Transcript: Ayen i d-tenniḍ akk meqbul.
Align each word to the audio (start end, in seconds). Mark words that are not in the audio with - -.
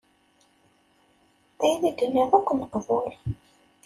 Ayen 1.63 1.83
i 1.89 1.91
d-tenniḍ 1.93 2.31
akk 2.37 2.49
meqbul. 2.53 3.07